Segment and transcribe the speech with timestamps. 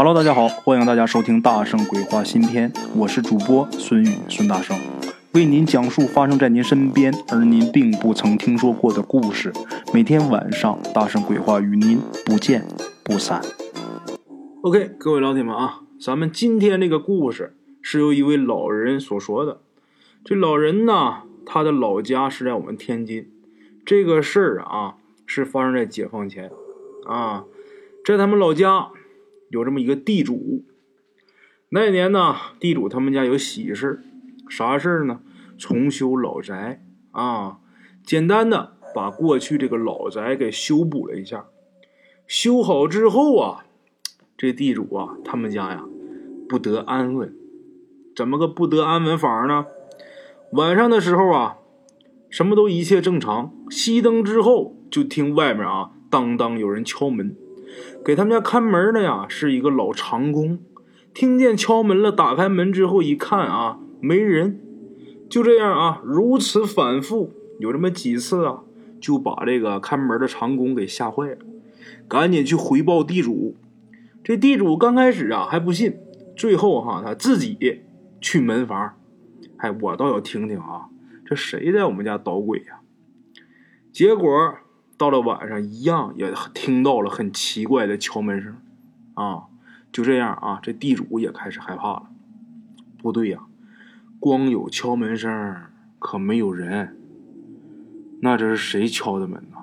[0.00, 4.78] Hello，大家好，欢迎大家收听《大圣鬼话》新篇，我是主播孙宇，孙大圣
[5.34, 9.52] 为您讲述发生在您身边而您并不曾听说过的故事。
[9.92, 12.64] 每天晚上，《大圣鬼话》与您不见
[13.02, 13.42] 不散。
[14.62, 19.62] OK，各位老铁们啊，咱们今天这个故事是由一位老人所说的。
[20.24, 23.28] 这老人呢，他的老家是在我们天津。
[23.84, 24.94] 这个事儿啊，
[25.26, 26.52] 是发生在解放前
[27.04, 27.46] 啊，
[28.04, 28.90] 在他们老家。
[29.50, 30.64] 有这么一个地主，
[31.70, 34.02] 那年呢，地主他们家有喜事
[34.48, 35.20] 啥事呢？
[35.58, 37.58] 重修老宅啊，
[38.04, 41.46] 简单的把过去这个老宅给修补了一下。
[42.26, 43.66] 修好之后啊，
[44.36, 45.84] 这地主啊，他们家呀
[46.48, 47.34] 不得安稳。
[48.14, 49.66] 怎么个不得安稳法呢？
[50.52, 51.58] 晚上的时候啊，
[52.30, 57.36] 什么都一切正常，熄灯之后就听外面啊当当有人敲门。
[58.04, 60.58] 给他们家看门的呀，是一个老长工。
[61.12, 64.60] 听见敲门了，打开门之后一看啊，没人。
[65.28, 68.62] 就这样啊，如此反复，有这么几次啊，
[69.00, 71.38] 就把这个看门的长工给吓坏了，
[72.06, 73.56] 赶紧去回报地主。
[74.22, 75.98] 这地主刚开始啊还不信，
[76.36, 77.82] 最后哈他自己
[78.20, 78.94] 去门房。
[79.56, 80.88] 哎，我倒要听听啊，
[81.26, 82.80] 这谁在我们家捣鬼呀？
[83.90, 84.58] 结果。
[84.98, 88.60] 到了晚上，一样也听到了很奇怪的敲门声，
[89.14, 89.44] 啊，
[89.92, 92.10] 就这样啊，这地主也开始害怕了。
[93.00, 93.38] 不对呀，
[94.18, 95.56] 光有敲门声，
[96.00, 96.96] 可没有人。
[98.22, 99.56] 那这是谁敲的门呢？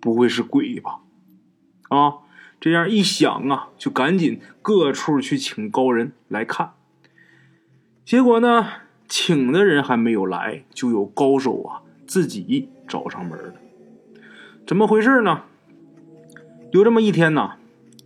[0.00, 1.00] 不会是鬼吧？
[1.90, 2.14] 啊，
[2.58, 6.72] 这样一想啊，就赶紧各处去请高人来看。
[8.06, 8.66] 结果呢，
[9.06, 13.54] 请的人还没有来，就有高手啊自己找上门了。
[14.66, 15.42] 怎么回事呢？
[16.72, 17.52] 有这么一天呢，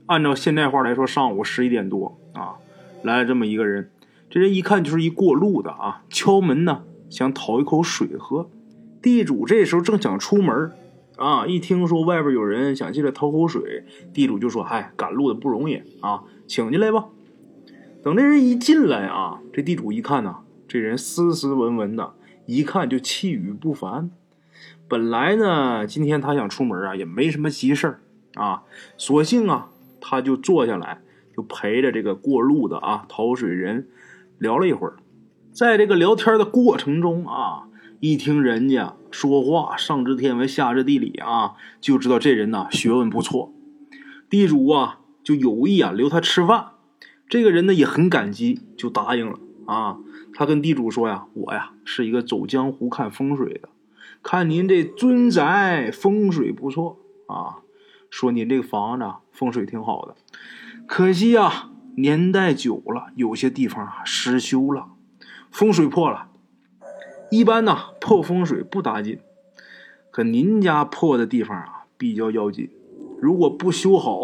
[0.04, 2.56] 按照现代话来说，上午十一点多啊，
[3.02, 3.90] 来了这么一个人。
[4.28, 8.50] 这人一看就是一过路的啊，敲门呢，想讨一口水喝。
[9.00, 10.72] 地主这时候正想出门
[11.16, 17.06] 啊，一听说外边有人想进来讨口水，地主就说：“嗨，赶路的不容易啊，请进来吧。”
[18.04, 20.36] 等这人一进来啊，这地主一看呢，
[20.68, 22.12] 这人斯斯文文的，
[22.44, 24.10] 一看就气宇不凡。
[24.90, 28.00] 本来呢，今天他想出门啊，也没什么急事儿
[28.34, 28.64] 啊，
[28.98, 29.68] 索性啊，
[30.00, 31.00] 他就坐下来，
[31.32, 33.86] 就陪着这个过路的啊讨水人
[34.36, 34.96] 聊了一会儿。
[35.52, 37.68] 在这个聊天的过程中啊，
[38.00, 43.52] 一听人家说话，上知天文，下知地理啊，就知道这人呐学问不错。
[44.28, 46.70] 地主啊就有意啊留他吃饭，
[47.28, 49.98] 这个人呢也很感激，就答应了啊。
[50.34, 53.68] 他跟地主说呀：“我呀是一个走江湖看风水的。”
[54.22, 57.58] 看您这尊宅风水不错啊，
[58.10, 60.14] 说您这个房子风水挺好的，
[60.86, 64.88] 可惜啊年代久了，有些地方啊失修了，
[65.50, 66.28] 风水破了。
[67.30, 69.20] 一般呢破风水不打紧，
[70.10, 72.70] 可您家破的地方啊比较要紧，
[73.20, 74.18] 如果不修好，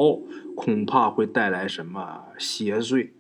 [0.57, 3.11] 恐怕会带来什么邪祟。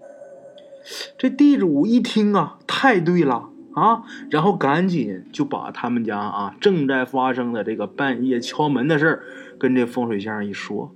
[1.19, 3.51] 这地主一听啊，太对了。
[3.77, 9.23] 啊，然后赶紧就把他们家啊正在发生的这个半夜敲门的事儿
[9.59, 10.95] 跟这风水先生一说，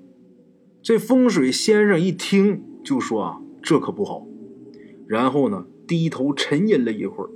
[0.81, 4.27] 这风水先生一听就说啊，这可不好。
[5.07, 7.29] 然后呢，低头沉吟了一会儿。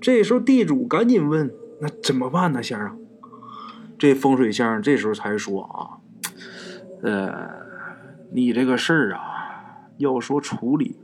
[0.00, 2.98] 这时候地主赶紧问：“那怎么办呢，先生？”
[3.96, 6.02] 这风水先生这时候才说啊
[7.02, 7.50] ：“呃，
[8.32, 10.96] 你这个事儿啊，要说处理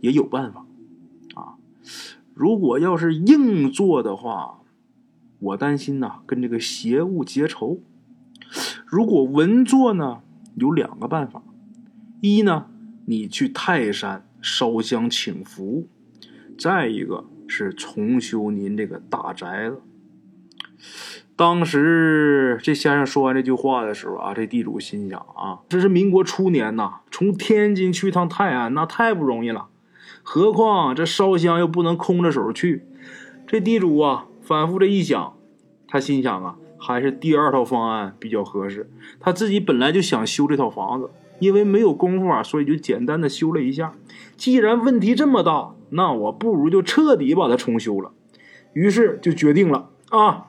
[0.00, 0.64] 也有办法。”
[1.36, 1.60] 啊
[2.38, 4.60] 如果要是硬做的话，
[5.40, 7.80] 我担心呐，跟这个邪物结仇。
[8.86, 10.20] 如果文做呢，
[10.54, 11.42] 有两个办法：
[12.20, 12.66] 一呢，
[13.06, 15.88] 你去泰山烧香请福；
[16.56, 19.82] 再一个是重修您这个大宅子。
[21.34, 29.66] 当时这先生说完这句话的时候啊，这地主心想啊，这是民国初年呐，从天津去趟泰安，那太不容易了。
[30.30, 32.84] 何况这烧香又不能空着手去，
[33.46, 35.32] 这地主啊反复这一想，
[35.86, 38.90] 他心想啊，还是第二套方案比较合适。
[39.20, 41.08] 他自己本来就想修这套房子，
[41.38, 43.94] 因为没有功夫啊，所以就简单的修了一下。
[44.36, 48.12] 既然问题这么大，那我不如就彻底把它重修了。
[48.74, 50.48] 于是就决定了啊，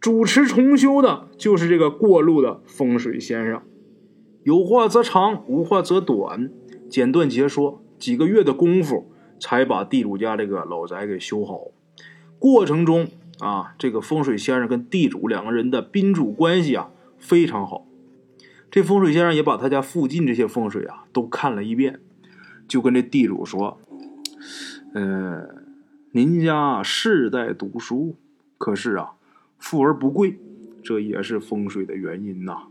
[0.00, 3.62] 主持重修的就是这个过路的风水先生。
[4.42, 6.50] 有话则长，无话则短，
[6.90, 7.80] 简短截说。
[8.04, 9.10] 几个月的功夫，
[9.40, 11.68] 才把地主家这个老宅给修好。
[12.38, 13.08] 过程中
[13.38, 17.86] 啊，这个风水先生跟地主两个人的宾主关系啊非常好。
[18.70, 22.00] 这风水先生也把他家附近这些风水啊都看了一遍，
[22.68, 23.80] 就跟这地主说
[24.92, 25.62] ：“呃，
[26.10, 28.16] 您家世代读书，
[28.58, 29.12] 可是啊，
[29.56, 30.38] 富而不贵，
[30.82, 32.64] 这也是风水的原因呐。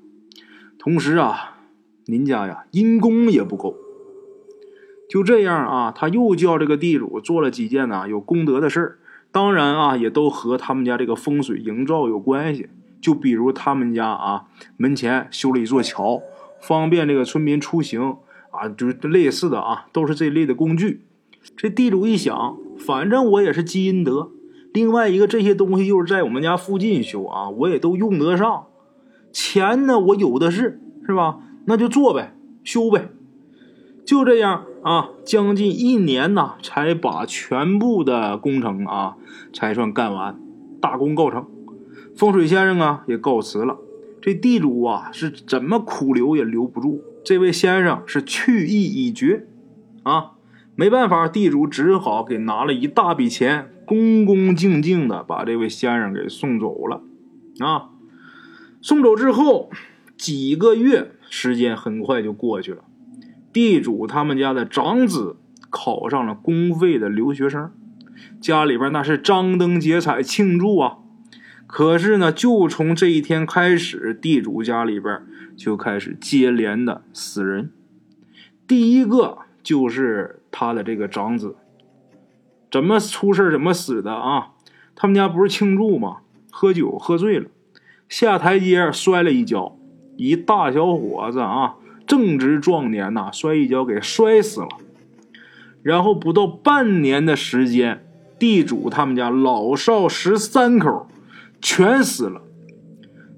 [0.78, 1.58] 同时啊，
[2.06, 3.76] 您家呀阴功也不够。”
[5.10, 8.98] 就这样啊，他又叫这个地主做了几件呢有功德的事儿，
[9.32, 12.70] 当然啊，也都和他们家这个风水营造有关系。
[13.02, 14.46] 就比如他们家啊
[14.78, 16.22] 门前修了一座桥，
[16.62, 18.16] 方便这个村民出行
[18.52, 21.02] 啊，就是类似的啊，都是这类的工具。
[21.58, 24.32] 这地主一想，反正我也是积阴德，
[24.74, 28.68] 另外一个这些东西又是在我们家附近修啊，我也都用得上。
[29.34, 31.40] 钱呢，我有的是，是吧？
[31.66, 32.34] 那就做呗，
[32.64, 33.10] 修呗。
[34.06, 39.16] 就这样啊，将近一年呢，才把全部的工程啊，
[39.54, 40.40] 才算干完，
[40.82, 41.46] 大功告成。
[42.16, 43.78] 风水先生啊，也告辞了。
[44.22, 47.02] 这地主啊，是怎么苦留也留不住。
[47.24, 49.48] 这位先生是去意已决
[50.04, 50.32] 啊，
[50.76, 57.02] 没办法，地主只好给拿了一大笔钱，恭恭敬敬的把这位先生给送走了
[57.60, 57.90] 啊。
[58.82, 59.70] 送走之后，
[60.18, 62.84] 几个月时间很快就过去了。
[63.54, 65.38] 地主他们家的长子
[65.70, 67.72] 考上了公费的留学生，
[68.42, 70.98] 家里边那是张灯结彩庆祝啊。
[71.68, 75.22] 可是呢，就从这一天开始，地主家里边
[75.56, 77.72] 就开始接连的死人。
[78.68, 81.56] 第一个就是他的这个长子，
[82.72, 84.50] 怎么出事怎么死的啊？
[84.96, 86.18] 他们家不是庆祝吗？
[86.52, 87.50] 喝酒喝醉了，
[88.08, 89.78] 下台阶摔了一跤，
[90.16, 91.78] 一大小伙子啊。
[92.14, 94.68] 正值壮年呐，摔一跤给摔死了。
[95.82, 98.06] 然后不到半年的时间，
[98.38, 101.08] 地主他们家老少十三口
[101.60, 102.44] 全死了。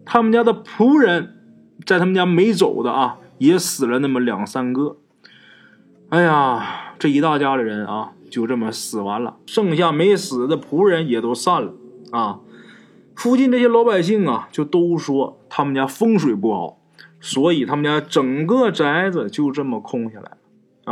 [0.04, 1.38] 他们家的仆人
[1.86, 4.98] 在他们家没走的啊，也死了那么两三个。
[6.10, 9.38] 哎呀，这一大家的人啊，就这么死完了。
[9.45, 11.74] 剩下没死的仆人也都散了
[12.12, 12.42] 啊。
[13.16, 16.81] 附近这些老百姓啊，就都说他们家风水不好。
[17.25, 20.38] 所以他们家整个宅子就这么空下来了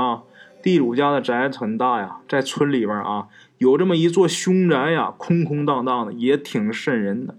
[0.02, 0.24] 啊！
[0.64, 3.28] 地主家的宅子很大呀，在村里边啊，
[3.60, 7.36] 有这么一座凶宅呀，空空荡荡的，也挺瘆人的。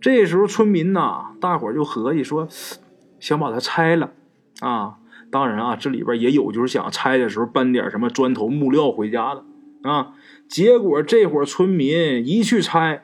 [0.00, 2.48] 这时候村民呐，大伙就合计说，
[3.20, 4.12] 想把它拆了
[4.60, 4.96] 啊！
[5.30, 9.44] 当然啊，这里边也有就是想拆的时候搬点什么砖头木料回家的
[9.82, 10.14] 啊。
[10.48, 13.02] 结果这伙村民一去拆。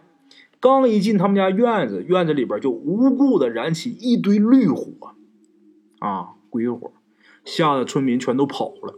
[0.62, 5.16] 刚一进他们家院子，院子里边就无故的燃起一堆绿火，
[5.98, 6.92] 啊，鬼火，
[7.44, 8.94] 吓得村民全都跑了。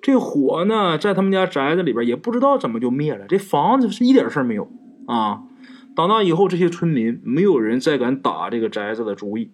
[0.00, 3.26] 这火呢，在他们家宅子里边也不知道怎么就灭了。
[3.28, 4.70] 这房子是一点事没有
[5.06, 5.42] 啊。
[5.94, 9.50] 长大以后，这些村民没有人再敢打这个宅子的主意。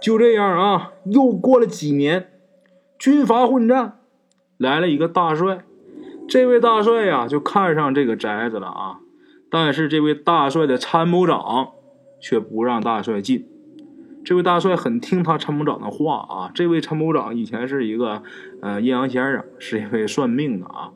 [0.00, 2.28] 就这样啊，又过了几年，
[3.00, 3.98] 军阀混战，
[4.58, 5.64] 来了一个大帅。
[6.28, 9.00] 这位大帅呀，就看上这个宅子了啊。
[9.52, 11.72] 但是这位大帅的参谋长
[12.18, 13.46] 却不让大帅进。
[14.24, 16.50] 这位大帅很听他参谋长的话啊。
[16.54, 18.22] 这位参谋长以前是一个
[18.62, 20.92] 呃阴阳先生，是一位算命的啊。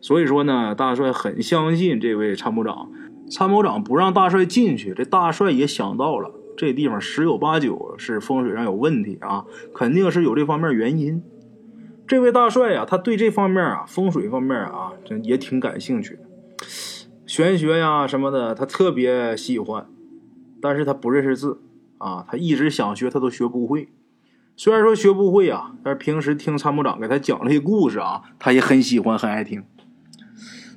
[0.00, 2.90] 所以说呢，大帅很相信这位参谋长。
[3.30, 11.22] 参谋长不让大帅进去，这大帅也想到了，这地方十有八九是风水上有问题啊，肯定是有这方面原因。
[12.04, 16.31] 这位大帅呀，他对这方面啊风水方面啊，这也挺感兴趣的。
[17.32, 19.86] 玄学呀什么的，他特别喜欢，
[20.60, 21.62] 但是他不认识字
[21.96, 23.88] 啊，他一直想学，他都学不会。
[24.54, 29.64] 虽然说学不会啊，但是平时听参谋长给他讲这些故事啊，他也很喜欢，很爱听。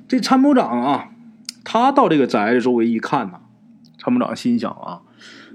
[0.08, 1.10] 这参谋长啊，
[1.62, 3.40] 他到这个宅子周围一看呐，
[3.98, 5.02] 参谋长心想啊，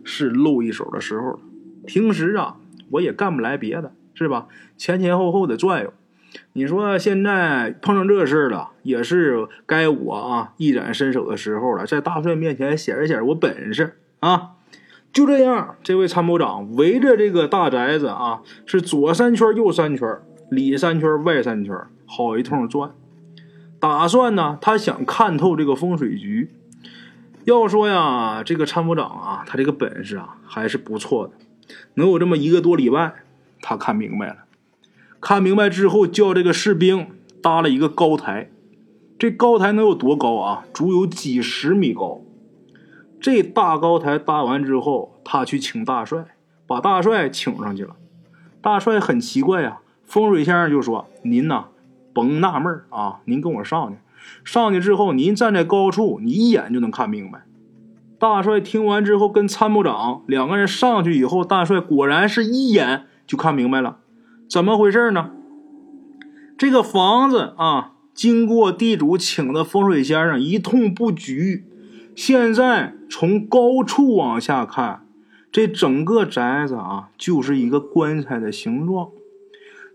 [0.03, 1.39] 是露一手的时候了。
[1.87, 2.57] 平时啊，
[2.91, 4.45] 我也干不来别的，是吧？
[4.77, 5.91] 前前后后的转悠。
[6.53, 14.51] 你说现在碰上这事儿了，也是该我啊一展身手的时候了，在大帅面前显示显示我本事啊！
[15.13, 20.19] 就这样，这位参谋长围着这个大宅子啊，是左三圈右三圈，
[20.49, 22.91] 里三圈外三圈，好一通转。
[23.79, 26.49] 打算呢，他想看透这个风水局。
[27.43, 31.33] 要说呀，这个参谋长啊，他这个本事啊还是不错的，
[31.95, 33.15] 能有这么一个多礼拜，
[33.61, 34.37] 他看明白了。
[35.21, 37.07] 看明白之后，叫这个士兵
[37.41, 38.49] 搭了一个高台。
[39.19, 40.63] 这高台能有多高啊？
[40.73, 42.21] 足有几十米高。
[43.19, 46.25] 这大高台搭完之后，他去请大帅，
[46.65, 47.95] 把大帅请上去了。
[48.61, 51.65] 大帅很奇怪呀，风水先生就说：“您呐，
[52.13, 53.97] 甭纳闷啊，您跟我上去。
[54.43, 57.43] 上去之后，您站在高处，你一眼就能看明白。
[58.17, 63.99] 大帅听完之后，跟参谋长两个人上去以后，大帅果然是一眼就看明白了，
[64.51, 65.31] 怎么回事呢？
[66.57, 71.63] 这个房子啊，经过地主请的风水先生一通布局，
[72.17, 75.05] 现在从高处往下看，
[75.53, 79.11] 这整个宅子啊，就是一个棺材的形状，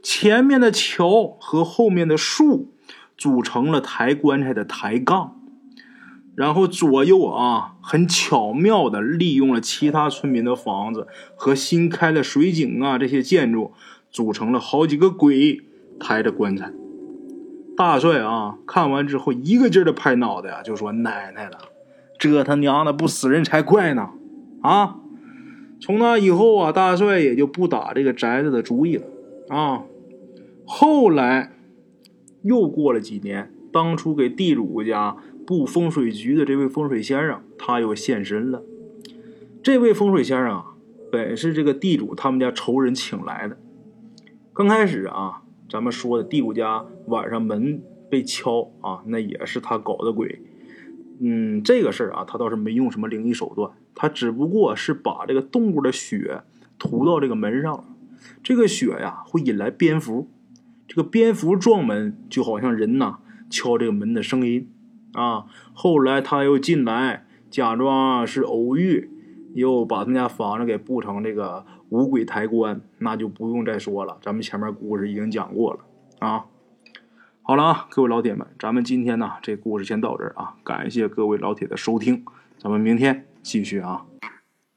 [0.02, 2.72] 前面的桥和后面的树
[3.18, 5.34] 组成了抬棺材的抬杠。
[6.34, 13.72] 然后左右啊，很巧妙的利用了其他村民的房子和新开的水井啊这些建筑，
[14.16, 15.60] 组成了好几个鬼
[16.00, 16.72] 抬着棺材。
[17.76, 21.58] 大帅啊，看完之后一个劲儿的拍脑袋啊，就说：“奶奶的，
[22.18, 24.08] 这他娘的不死人才怪呢！”
[24.64, 24.96] 啊，
[25.82, 29.04] 从那以后啊，大帅也就不打这个宅子的主意了
[29.50, 29.82] 啊。
[30.64, 31.52] 后来
[32.40, 35.18] 又过了几年，当初给地主家。
[35.46, 38.64] 布风水局的这位风水先生，他又现身了。
[39.62, 40.64] 这位风水先生啊，
[41.12, 43.56] 本是这个地主他们家仇人请来的。
[44.56, 50.40] 刚开始啊，咱们说的地主家晚上门被敲啊，那也是他搞的鬼。
[51.20, 56.40] 嗯，这个事儿啊，他倒是没用什么灵异手段，他只不过是把这个动物的血
[56.78, 57.84] 涂到这个门上。
[58.42, 60.30] 这个血呀，会引来蝙蝠，
[60.88, 63.18] 这个蝙蝠撞门，就好像人呐
[63.50, 64.70] 敲这个门的声音。
[65.12, 65.44] 啊！
[65.74, 69.10] 后来他又进来，假装是偶遇，
[69.56, 74.18] 又把他们家房子给布成这个五鬼抬棺，那就不用再说了。
[74.20, 75.80] 咱们前面故事已经讲过了
[76.18, 76.44] 啊。
[77.42, 82.24] 好了啊，各位老铁们，咱们今天呢这故事先到这儿啊，感谢各位老铁的收听，
[82.58, 84.04] 咱们明天继续啊。